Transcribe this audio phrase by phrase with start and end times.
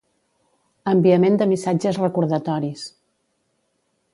[0.93, 2.87] enviament de missatges recordatoris